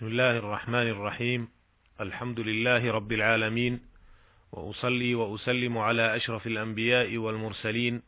بسم 0.00 0.08
الله 0.08 0.36
الرحمن 0.36 0.88
الرحيم. 0.88 1.48
الحمد 2.00 2.40
لله 2.40 2.92
رب 2.92 3.12
العالمين. 3.12 3.80
وأصلي 4.52 5.14
وأسلم 5.14 5.78
على 5.78 6.16
أشرف 6.16 6.46
الأنبياء 6.46 7.16
والمرسلين 7.16 8.02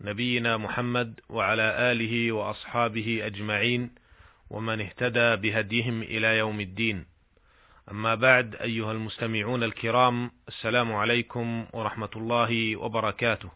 نبينا 0.00 0.56
محمد 0.56 1.20
وعلى 1.28 1.92
آله 1.92 2.32
وأصحابه 2.32 3.26
أجمعين 3.26 3.90
ومن 4.50 4.80
اهتدى 4.80 5.36
بهديهم 5.36 6.02
إلى 6.02 6.38
يوم 6.38 6.60
الدين. 6.60 7.06
أما 7.90 8.14
بعد 8.14 8.54
أيها 8.54 8.92
المستمعون 8.92 9.62
الكرام 9.62 10.30
السلام 10.48 10.92
عليكم 10.92 11.66
ورحمة 11.72 12.10
الله 12.16 12.76
وبركاته. 12.76 13.50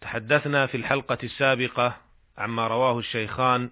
تحدثنا 0.00 0.66
في 0.66 0.76
الحلقة 0.76 1.18
السابقة 1.22 1.96
عما 2.38 2.68
رواه 2.68 2.98
الشيخان 2.98 3.70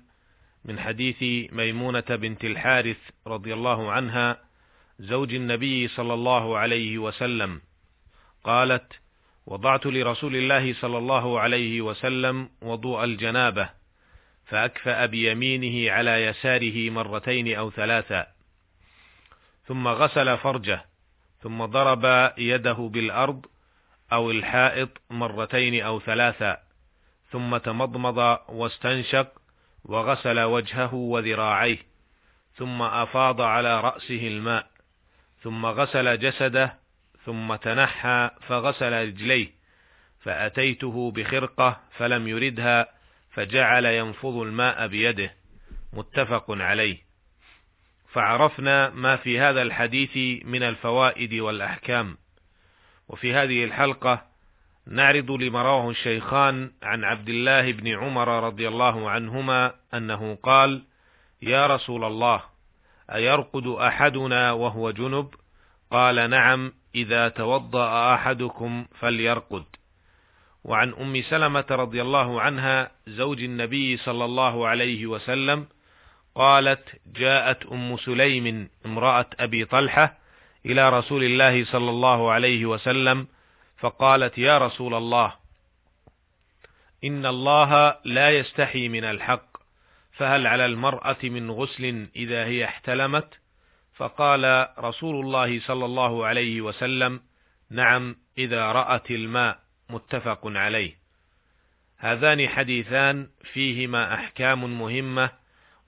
من 0.64 0.80
حديث 0.80 1.52
ميمونة 1.52 2.00
بنت 2.00 2.44
الحارث 2.44 2.96
رضي 3.26 3.54
الله 3.54 3.92
عنها 3.92 4.40
زوج 4.98 5.34
النبي 5.34 5.88
صلى 5.88 6.14
الله 6.14 6.58
عليه 6.58 6.98
وسلم. 6.98 7.60
قالت: 8.44 8.92
وضعت 9.46 9.86
لرسول 9.86 10.36
الله 10.36 10.74
صلى 10.74 10.98
الله 10.98 11.40
عليه 11.40 11.80
وسلم 11.80 12.50
وضوء 12.62 13.04
الجنابة 13.04 13.70
فأكفأ 14.46 15.06
بيمينه 15.06 15.92
على 15.92 16.24
يساره 16.24 16.90
مرتين 16.90 17.56
أو 17.56 17.70
ثلاثا 17.70 18.26
ثم 19.66 19.88
غسل 19.88 20.38
فرجه 20.38 20.84
ثم 21.42 21.64
ضرب 21.64 22.32
يده 22.38 22.72
بالأرض 22.72 23.46
أو 24.12 24.30
الحائط 24.30 24.88
مرتين 25.10 25.82
أو 25.82 26.00
ثلاثا 26.00 26.58
ثم 27.30 27.56
تمضمض 27.56 28.38
واستنشق 28.48 29.37
وغسل 29.88 30.40
وجهه 30.40 30.94
وذراعيه 30.94 31.78
ثم 32.56 32.82
أفاض 32.82 33.40
على 33.40 33.80
رأسه 33.80 34.28
الماء 34.28 34.66
ثم 35.42 35.66
غسل 35.66 36.18
جسده 36.18 36.74
ثم 37.24 37.54
تنحى 37.54 38.30
فغسل 38.48 38.92
رجليه 38.92 39.58
فأتيته 40.20 41.10
بخرقة 41.10 41.80
فلم 41.96 42.28
يردها 42.28 42.88
فجعل 43.30 43.84
ينفض 43.84 44.36
الماء 44.36 44.86
بيده. 44.86 45.34
متفق 45.92 46.44
عليه. 46.50 46.98
فعرفنا 48.12 48.90
ما 48.90 49.16
في 49.16 49.40
هذا 49.40 49.62
الحديث 49.62 50.44
من 50.46 50.62
الفوائد 50.62 51.34
والأحكام. 51.34 52.16
وفي 53.08 53.34
هذه 53.34 53.64
الحلقة 53.64 54.27
نعرض 54.90 55.30
لما 55.30 55.62
رواه 55.62 55.90
الشيخان 55.90 56.70
عن 56.82 57.04
عبد 57.04 57.28
الله 57.28 57.72
بن 57.72 57.88
عمر 57.88 58.28
رضي 58.44 58.68
الله 58.68 59.10
عنهما 59.10 59.72
أنه 59.94 60.38
قال 60.42 60.82
يا 61.42 61.66
رسول 61.66 62.04
الله 62.04 62.42
أيرقد 63.14 63.66
أحدنا 63.66 64.52
وهو 64.52 64.90
جنب؟ 64.90 65.28
قال 65.90 66.30
نعم 66.30 66.72
إذا 66.94 67.28
توضأ 67.28 68.14
أحدكم 68.14 68.86
فليرقد. 69.00 69.64
وعن 70.64 70.92
أم 70.92 71.22
سلمة 71.22 71.64
رضي 71.70 72.02
الله 72.02 72.40
عنها 72.40 72.90
زوج 73.08 73.42
النبي 73.42 73.96
صلى 73.96 74.24
الله 74.24 74.68
عليه 74.68 75.06
وسلم 75.06 75.66
قالت 76.34 76.84
جاءت 77.06 77.66
أم 77.66 77.96
سليم 77.96 78.68
امرأة 78.86 79.26
أبي 79.40 79.64
طلحة 79.64 80.18
إلى 80.66 80.88
رسول 80.98 81.24
الله 81.24 81.64
صلى 81.64 81.90
الله 81.90 82.32
عليه 82.32 82.66
وسلم 82.66 83.26
فقالت 83.78 84.38
يا 84.38 84.58
رسول 84.58 84.94
الله 84.94 85.34
إن 87.04 87.26
الله 87.26 87.96
لا 88.04 88.30
يستحي 88.30 88.88
من 88.88 89.04
الحق 89.04 89.58
فهل 90.12 90.46
على 90.46 90.66
المرأة 90.66 91.16
من 91.22 91.50
غسل 91.50 92.08
إذا 92.16 92.44
هي 92.44 92.64
احتلمت؟ 92.64 93.38
فقال 93.94 94.68
رسول 94.78 95.24
الله 95.24 95.60
صلى 95.60 95.84
الله 95.84 96.26
عليه 96.26 96.60
وسلم 96.60 97.20
نعم 97.70 98.16
إذا 98.38 98.72
رأت 98.72 99.10
الماء 99.10 99.58
متفق 99.90 100.40
عليه. 100.44 100.98
هذان 101.98 102.48
حديثان 102.48 103.28
فيهما 103.52 104.14
أحكام 104.14 104.78
مهمة 104.78 105.30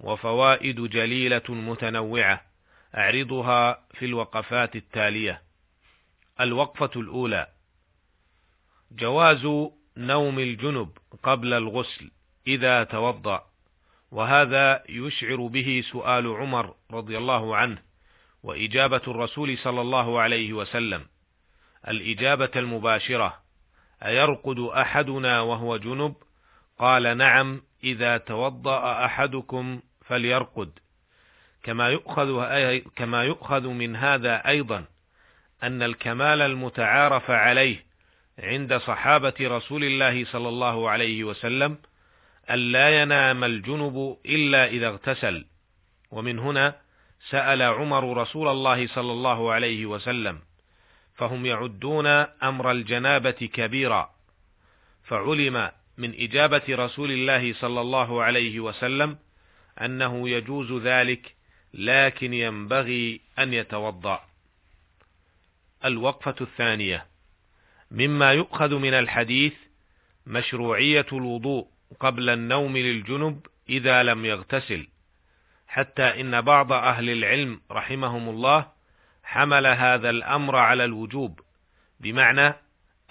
وفوائد 0.00 0.80
جليلة 0.80 1.42
متنوعة 1.48 2.42
أعرضها 2.96 3.84
في 3.94 4.04
الوقفات 4.04 4.76
التالية. 4.76 5.42
الوقفة 6.40 7.00
الأولى 7.00 7.46
جواز 8.92 9.70
نوم 9.96 10.38
الجنب 10.38 10.88
قبل 11.22 11.52
الغسل 11.52 12.10
إذا 12.46 12.84
توضأ 12.84 13.44
وهذا 14.10 14.82
يشعر 14.88 15.46
به 15.46 15.84
سؤال 15.92 16.26
عمر 16.26 16.74
رضي 16.90 17.18
الله 17.18 17.56
عنه 17.56 17.82
وإجابة 18.42 19.02
الرسول 19.08 19.58
صلى 19.58 19.80
الله 19.80 20.20
عليه 20.20 20.52
وسلم 20.52 21.06
الإجابة 21.88 22.50
المباشرة 22.56 23.40
أيرقد 24.04 24.58
أحدنا 24.58 25.40
وهو 25.40 25.76
جنب؟ 25.76 26.14
قال 26.78 27.16
نعم 27.16 27.62
إذا 27.84 28.16
توضأ 28.16 29.04
أحدكم 29.04 29.80
فليرقد. 30.06 30.70
كما 31.62 31.88
يؤخذ 31.88 32.46
كما 32.96 33.24
يؤخذ 33.24 33.68
من 33.68 33.96
هذا 33.96 34.48
أيضا 34.48 34.84
أن 35.62 35.82
الكمال 35.82 36.42
المتعارف 36.42 37.30
عليه 37.30 37.89
عند 38.40 38.76
صحابة 38.76 39.34
رسول 39.40 39.84
الله 39.84 40.24
صلى 40.24 40.48
الله 40.48 40.90
عليه 40.90 41.24
وسلم 41.24 41.78
ألا 42.50 43.02
ينام 43.02 43.44
الجنب 43.44 44.16
إلا 44.26 44.66
إذا 44.66 44.88
اغتسل. 44.88 45.46
ومن 46.10 46.38
هنا 46.38 46.76
سأل 47.30 47.62
عمر 47.62 48.16
رسول 48.16 48.48
الله 48.48 48.86
صلى 48.86 49.12
الله 49.12 49.52
عليه 49.52 49.86
وسلم 49.86 50.38
فهم 51.14 51.46
يعدون 51.46 52.06
أمر 52.42 52.70
الجنابة 52.70 53.30
كبيرا. 53.30 54.10
فعلم 55.04 55.70
من 55.98 56.14
إجابة 56.14 56.62
رسول 56.68 57.10
الله 57.10 57.52
صلى 57.52 57.80
الله 57.80 58.22
عليه 58.22 58.60
وسلم 58.60 59.18
أنه 59.80 60.28
يجوز 60.28 60.82
ذلك 60.82 61.34
لكن 61.74 62.34
ينبغي 62.34 63.20
أن 63.38 63.54
يتوضأ. 63.54 64.20
الوقفة 65.84 66.34
الثانية. 66.40 67.06
مما 67.90 68.32
يؤخذ 68.32 68.74
من 68.78 68.94
الحديث 68.94 69.54
مشروعية 70.26 71.06
الوضوء 71.12 71.66
قبل 72.00 72.30
النوم 72.30 72.76
للجنب 72.76 73.46
إذا 73.68 74.02
لم 74.02 74.24
يغتسل. 74.24 74.88
حتى 75.68 76.02
إن 76.02 76.40
بعض 76.40 76.72
أهل 76.72 77.10
العلم 77.10 77.60
رحمهم 77.70 78.28
الله 78.28 78.66
حمل 79.24 79.66
هذا 79.66 80.10
الأمر 80.10 80.56
على 80.56 80.84
الوجوب 80.84 81.40
بمعنى 82.00 82.54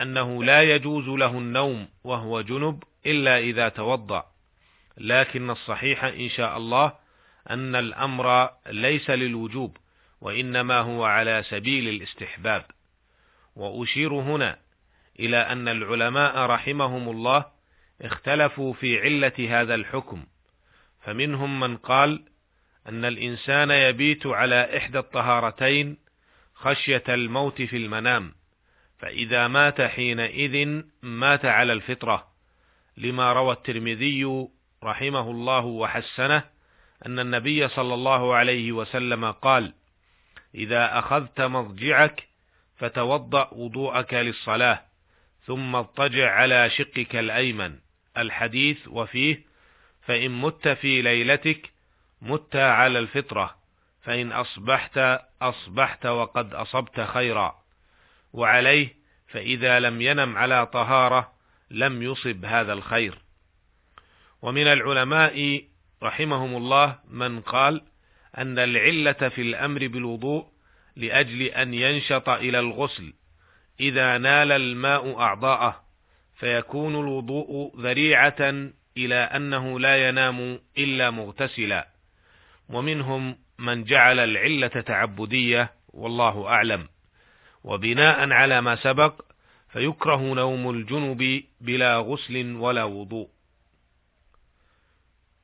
أنه 0.02 0.44
لا 0.44 0.76
يجوز 0.76 1.08
له 1.08 1.38
النوم 1.38 1.88
وهو 2.04 2.42
جنب 2.42 2.84
إلا 3.06 3.40
إذا 3.40 3.70
توضأ. 3.70 4.26
لكن 4.98 5.50
الصحيح 5.50 6.04
إن 6.04 6.30
شاء 6.30 6.58
الله 6.58 6.94
أن 7.50 7.76
الأمر 7.76 8.50
ليس 8.68 9.10
للوجوب 9.10 9.78
وإنما 10.22 10.80
هو 10.80 11.06
على 11.06 11.44
سبيل 11.50 11.90
الاستحباب. 11.90 12.66
وأشير 13.56 14.14
هنا 14.14 14.60
إلى 15.20 15.38
أن 15.38 15.68
العلماء 15.68 16.46
رحمهم 16.46 17.10
الله 17.10 17.46
اختلفوا 18.02 18.74
في 18.74 19.00
علة 19.00 19.62
هذا 19.62 19.76
الحكم. 19.76 20.26
فمنهم 21.02 21.60
من 21.60 21.78
قال 21.78 22.24
أن 22.88 23.06
الإنسان 23.06 23.72
يبيت 23.72 24.28
على 24.28 24.78
إحدى 24.78 25.00
الطهارتين 25.00 25.98
خشية 26.54 27.04
الموت 27.10 27.62
في 27.62 27.78
المنام 27.78 28.34
فإذا 29.00 29.48
مات 29.48 29.82
حينئذ 29.82 30.82
مات 31.02 31.46
على 31.46 31.74
الفطرة. 31.74 32.28
لما 32.98 33.34
روى 33.34 33.54
الترمذي 33.54 34.48
رحمه 34.84 35.32
الله 35.32 35.66
وحسنه 35.66 36.44
أن 37.06 37.20
النبي 37.20 37.68
صلى 37.68 37.94
الله 37.94 38.36
عليه 38.36 38.72
وسلم 38.72 39.32
قال: 39.32 39.74
إذا 40.56 41.00
أخذت 41.00 41.42
مضجعك 41.42 42.28
فتوضأ 42.78 43.50
وضوءك 43.54 44.14
للصلاة 44.14 44.89
ثم 45.50 45.76
اضطجع 45.76 46.32
على 46.32 46.70
شقك 46.70 47.16
الأيمن. 47.16 47.76
الحديث 48.18 48.88
وفيه 48.88 49.44
فإن 50.02 50.42
مت 50.42 50.68
في 50.68 51.02
ليلتك 51.02 51.70
مت 52.22 52.56
على 52.56 53.00
الفطرة 53.00 53.56
فإن 54.02 54.32
أصبحت 54.32 55.20
أصبحت 55.42 56.06
وقد 56.06 56.54
أصبت 56.54 57.02
خيرا. 57.02 57.56
وعليه 58.34 58.96
فإذا 59.28 59.80
لم 59.80 60.02
ينم 60.02 60.38
على 60.38 60.66
طهارة 60.66 61.32
لم 61.72 62.04
يصب 62.04 62.46
هذا 62.46 62.74
الخير. 62.74 63.18
ومن 64.42 64.68
العلماء 64.68 65.64
رحمهم 66.04 66.58
الله 66.58 67.00
من 67.10 67.42
قال 67.42 67.82
أن 68.38 68.60
العلة 68.60 69.30
في 69.30 69.42
الأمر 69.42 69.88
بالوضوء 69.88 70.48
لأجل 70.96 71.42
أن 71.42 71.74
ينشط 71.74 72.30
إلى 72.30 72.60
الغسل 72.60 73.14
إذا 73.80 74.18
نال 74.18 74.52
الماء 74.52 75.20
أعضاءه 75.20 75.82
فيكون 76.40 76.96
الوضوء 76.96 77.80
ذريعة 77.82 78.70
إلى 78.98 79.16
أنه 79.16 79.80
لا 79.80 80.10
ينام 80.10 80.60
إلا 80.78 81.10
مغتسلا. 81.10 81.88
ومنهم 82.70 83.38
من 83.60 83.84
جعل 83.84 84.20
العلة 84.20 84.68
تعبدية 84.68 85.74
والله 85.90 86.48
أعلم. 86.48 86.88
وبناء 87.64 88.32
على 88.32 88.62
ما 88.62 88.76
سبق 88.76 89.22
فيكره 89.70 90.34
نوم 90.34 90.70
الجنب 90.70 91.44
بلا 91.62 91.98
غسل 91.98 92.56
ولا 92.56 92.84
وضوء. 92.84 93.30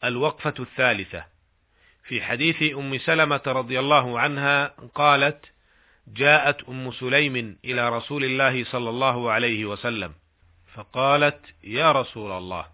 الوقفة 0.04 0.54
الثالثة. 0.60 1.26
في 2.04 2.22
حديث 2.22 2.74
أم 2.76 2.98
سلمة 2.98 3.42
رضي 3.48 3.80
الله 3.80 4.20
عنها 4.20 4.68
قالت 4.96 5.55
جاءت 6.08 6.70
أم 6.70 6.92
سليم 6.92 7.58
إلى 7.66 7.90
رسول 7.90 8.24
الله 8.24 8.64
صلى 8.64 8.90
الله 8.90 9.32
عليه 9.32 9.66
وسلم 9.66 10.14
فقالت 10.74 11.40
يا 11.64 11.92
رسول 11.92 12.32
الله 12.32 12.66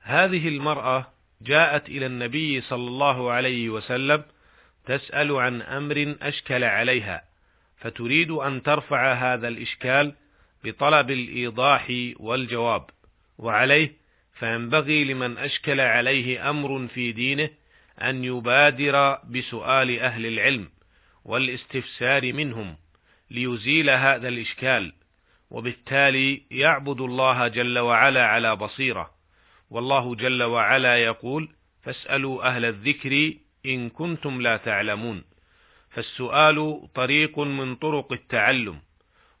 هذه 0.00 0.48
المرأة 0.48 1.06
جاءت 1.42 1.88
إلى 1.88 2.06
النبي 2.06 2.60
صلى 2.60 2.88
الله 2.88 3.32
عليه 3.32 3.68
وسلم 3.68 4.22
تسأل 4.86 5.32
عن 5.32 5.62
أمر 5.62 6.16
أشكل 6.22 6.64
عليها 6.64 7.24
فتريد 7.76 8.30
أن 8.30 8.62
ترفع 8.62 9.12
هذا 9.12 9.48
الإشكال 9.48 10.14
بطلب 10.64 11.10
الإيضاح 11.10 11.92
والجواب 12.16 12.90
وعليه 13.38 13.92
فينبغي 14.34 15.04
لمن 15.04 15.38
أشكل 15.38 15.80
عليه 15.80 16.50
أمر 16.50 16.88
في 16.88 17.12
دينه 17.12 17.50
أن 18.02 18.24
يبادر 18.24 19.18
بسؤال 19.24 20.00
أهل 20.00 20.26
العلم. 20.26 20.68
والاستفسار 21.24 22.32
منهم 22.32 22.76
ليزيل 23.30 23.90
هذا 23.90 24.28
الإشكال 24.28 24.92
وبالتالي 25.50 26.42
يعبد 26.50 27.00
الله 27.00 27.48
جل 27.48 27.78
وعلا 27.78 28.26
على 28.26 28.56
بصيرة. 28.56 29.10
والله 29.70 30.14
جل 30.14 30.42
وعلا 30.42 30.96
يقول 30.96 31.48
فاسألوا 31.82 32.48
أهل 32.48 32.64
الذكر 32.64 33.34
إن 33.66 33.90
كنتم 33.90 34.40
لا 34.40 34.56
تعلمون 34.56 35.24
فالسؤال 35.90 36.88
طريق 36.94 37.38
من 37.38 37.76
طرق 37.76 38.12
التعلم. 38.12 38.80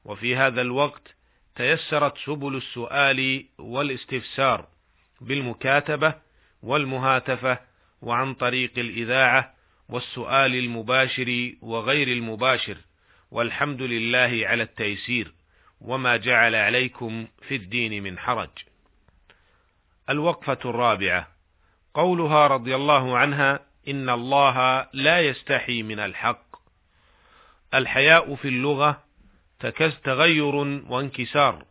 وفي 0.04 0.36
هذا 0.36 0.60
الوقت 0.60 1.16
تيسرت 1.56 2.18
سبل 2.18 2.56
السؤال 2.56 3.44
والاستفسار 3.58 4.68
بالمكاتبة 5.20 6.14
والمهاتفة 6.62 7.58
وعن 8.02 8.34
طريق 8.34 8.78
الإذاعة 8.78 9.54
والسؤال 9.90 10.54
المباشر 10.54 11.52
وغير 11.62 12.08
المباشر 12.08 12.76
والحمد 13.30 13.82
لله 13.82 14.40
على 14.44 14.62
التيسير 14.62 15.32
وما 15.80 16.16
جعل 16.16 16.54
عليكم 16.54 17.26
في 17.48 17.56
الدين 17.56 18.02
من 18.02 18.18
حرج. 18.18 18.48
الوقفة 20.10 20.58
الرابعة 20.64 21.28
قولها 21.94 22.46
رضي 22.46 22.74
الله 22.74 23.18
عنها 23.18 23.60
إن 23.88 24.10
الله 24.10 24.86
لا 24.92 25.20
يستحي 25.20 25.82
من 25.82 25.98
الحق. 25.98 26.50
الحياء 27.74 28.34
في 28.34 28.48
اللغة 28.48 29.02
تغير 30.04 30.54
وانكسار 30.88 31.64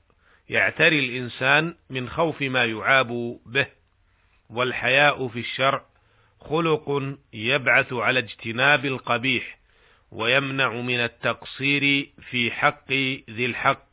يعتري 0.50 1.00
الإنسان 1.00 1.76
من 1.90 2.10
خوف 2.10 2.42
ما 2.42 2.66
يعاب 2.66 3.40
به 3.46 3.68
والحياء 4.50 5.28
في 5.28 5.40
الشرع 5.40 5.89
خلق 6.40 7.18
يبعث 7.34 7.94
على 7.94 8.20
اجتناب 8.20 8.86
القبيح 8.86 9.60
ويمنع 10.12 10.74
من 10.74 11.00
التقصير 11.00 12.10
في 12.30 12.52
حق 12.52 12.92
ذي 13.30 13.46
الحق. 13.46 13.90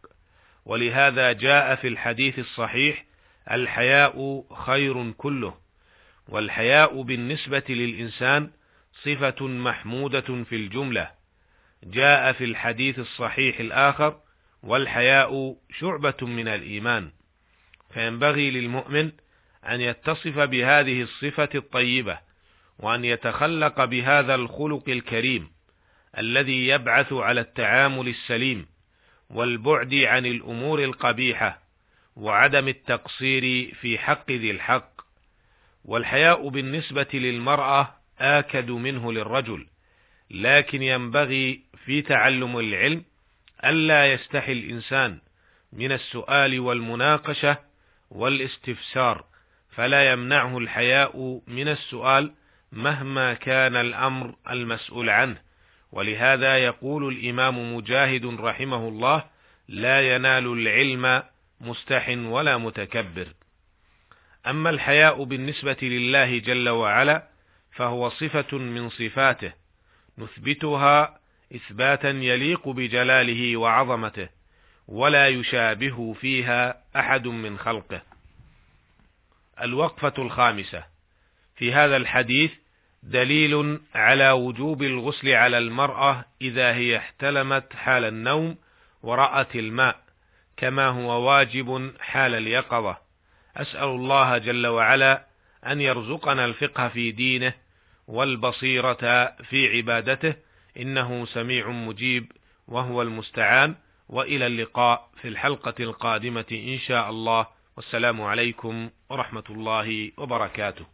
ولهذا 0.65 1.33
جاء 1.33 1.75
في 1.75 1.89
الحديث 1.89 2.39
الصحيح 2.39 3.05
الحياء 3.51 4.45
خير 4.67 5.13
كله 5.13 5.55
والحياء 6.29 7.03
بالنسبة 7.03 7.63
للإنسان 7.69 8.51
صفة 9.03 9.47
محمودة 9.47 10.45
في 10.45 10.57
الجملة. 10.57 11.11
جاء 11.85 12.33
في 12.33 12.45
الحديث 12.45 12.99
الصحيح 12.99 13.61
الآخر 13.61 14.21
والحياء 14.63 15.57
شعبة 15.79 16.17
من 16.23 16.49
الإيمان. 16.49 17.11
فينبغي 17.95 18.51
للمؤمن 18.51 19.13
أن 19.69 19.81
يتصف 19.81 20.39
بهذه 20.39 21.03
الصفة 21.03 21.49
الطيبة 21.55 22.26
وأن 22.79 23.05
يتخلق 23.05 23.85
بهذا 23.85 24.35
الخلق 24.35 24.89
الكريم 24.89 25.51
الذي 26.19 26.69
يبعث 26.69 27.13
على 27.13 27.41
التعامل 27.41 28.09
السليم 28.09 28.67
والبعد 29.31 29.95
عن 29.95 30.27
الأمور 30.27 30.85
القبيحة 30.85 31.63
وعدم 32.17 32.69
التقصير 32.69 33.75
في 33.75 33.99
حق 33.99 34.31
ذي 34.31 34.51
الحق 34.51 34.91
والحياء 35.85 36.49
بالنسبة 36.49 37.07
للمرأة 37.15 37.95
آكد 38.19 38.71
منه 38.71 39.13
للرجل 39.13 39.67
لكن 40.31 40.83
ينبغي 40.83 41.61
في 41.85 42.03
تعلم 42.03 42.59
العلم 42.59 43.05
ألا 43.65 44.13
يستحي 44.13 44.53
الإنسان 44.53 45.19
من 45.73 45.93
السؤال 45.93 46.61
والمناقشة 46.61 47.59
والإستفسار 48.11 49.25
فلا 49.71 50.13
يمنعه 50.13 50.59
الحياء 50.59 51.41
من 51.47 51.69
السؤال 51.69 52.33
مهما 52.73 53.35
كان 53.35 53.77
الأمر 53.77 54.35
المسؤول 54.51 55.11
عنه. 55.11 55.37
ولهذا 55.93 56.59
يقول 56.59 57.09
الإمام 57.09 57.77
مجاهد 57.77 58.27
رحمه 58.27 58.89
الله 58.89 59.25
لا 59.69 60.15
ينال 60.15 60.47
العلم 60.47 61.23
مستح 61.61 62.09
ولا 62.09 62.57
متكبر. 62.57 63.29
أما 64.47 64.71
الحياء 64.71 65.25
بالنسبة 65.25 65.77
لله 65.83 66.39
جل 66.39 66.69
وعلا 66.69 67.29
فهو 67.73 68.11
صفة 68.11 68.59
من 68.59 68.91
صفاته 68.91 69.53
نثبتها 70.19 71.19
إثباتا 71.55 72.11
يليق 72.11 72.69
بجلاله 72.69 73.57
وعظمته 73.57 74.29
ولا 74.89 75.29
يشابه 75.29 76.13
فيها 76.13 76.83
أحد 76.97 77.27
من 77.27 77.59
خلقه. 77.59 78.03
الوقفة 79.63 80.15
الخامسة. 80.19 80.96
في 81.57 81.73
هذا 81.73 81.97
الحديث 81.97 82.51
دليل 83.03 83.81
على 83.95 84.31
وجوب 84.31 84.83
الغسل 84.83 85.29
على 85.29 85.59
المرأة 85.59 86.25
إذا 86.43 86.75
هي 86.75 86.97
احتلمت 86.97 87.73
حال 87.73 88.05
النوم 88.05 88.57
ورأت 89.03 89.57
الماء 89.57 90.01
كما 90.57 90.87
هو 90.87 91.29
واجب 91.29 91.93
حال 92.01 92.35
اليقظة. 92.35 92.97
أسأل 93.57 93.89
الله 93.89 94.39
جل 94.39 94.67
وعلا 94.67 95.27
أن 95.67 95.81
يرزقنا 95.81 96.45
الفقه 96.45 96.89
في 96.89 97.13
دينه 97.13 97.53
والبصيرة 98.09 99.27
في 99.51 99.77
عبادته 99.77 100.35
إنه 100.77 101.27
سميع 101.27 101.69
مجيب 101.71 102.33
وهو 102.69 103.03
المستعان. 103.03 103.75
وإلى 104.09 104.47
اللقاء 104.47 105.09
في 105.23 105.29
الحلقة 105.29 105.75
القادمة 105.81 106.45
إن 106.53 106.79
شاء 106.79 107.11
الله. 107.11 107.47
والسلام 107.77 108.23
عليكم 108.23 108.91
ورحمة 109.11 109.45
الله 109.51 110.13
وبركاته. 110.17 110.87